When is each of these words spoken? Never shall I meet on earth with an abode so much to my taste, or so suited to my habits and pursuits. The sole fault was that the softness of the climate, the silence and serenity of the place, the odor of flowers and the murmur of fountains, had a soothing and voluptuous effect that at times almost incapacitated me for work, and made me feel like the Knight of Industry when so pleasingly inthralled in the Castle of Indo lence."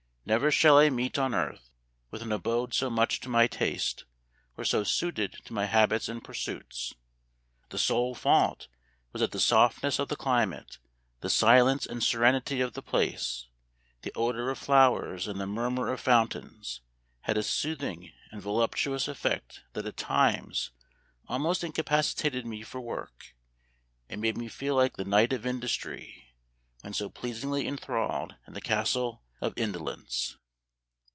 Never 0.23 0.51
shall 0.51 0.77
I 0.77 0.91
meet 0.91 1.17
on 1.17 1.33
earth 1.33 1.71
with 2.11 2.21
an 2.21 2.31
abode 2.31 2.75
so 2.75 2.91
much 2.91 3.19
to 3.21 3.27
my 3.27 3.47
taste, 3.47 4.05
or 4.55 4.63
so 4.63 4.83
suited 4.83 5.33
to 5.45 5.51
my 5.53 5.65
habits 5.65 6.07
and 6.07 6.23
pursuits. 6.23 6.93
The 7.69 7.79
sole 7.79 8.13
fault 8.13 8.67
was 9.11 9.19
that 9.21 9.31
the 9.31 9.39
softness 9.39 9.97
of 9.97 10.09
the 10.09 10.15
climate, 10.15 10.77
the 11.21 11.29
silence 11.29 11.87
and 11.87 12.03
serenity 12.03 12.61
of 12.61 12.73
the 12.73 12.83
place, 12.83 13.47
the 14.03 14.11
odor 14.15 14.51
of 14.51 14.59
flowers 14.59 15.27
and 15.27 15.39
the 15.41 15.47
murmur 15.47 15.91
of 15.91 15.99
fountains, 15.99 16.81
had 17.21 17.35
a 17.35 17.43
soothing 17.43 18.13
and 18.31 18.43
voluptuous 18.43 19.07
effect 19.07 19.63
that 19.73 19.87
at 19.87 19.97
times 19.97 20.69
almost 21.27 21.63
incapacitated 21.63 22.45
me 22.45 22.61
for 22.61 22.79
work, 22.79 23.35
and 24.07 24.21
made 24.21 24.37
me 24.37 24.47
feel 24.47 24.75
like 24.75 24.95
the 24.97 25.03
Knight 25.03 25.33
of 25.33 25.47
Industry 25.47 26.31
when 26.81 26.93
so 26.93 27.09
pleasingly 27.09 27.65
inthralled 27.67 28.35
in 28.47 28.53
the 28.53 28.61
Castle 28.61 29.23
of 29.43 29.57
Indo 29.57 29.79
lence." 29.79 30.37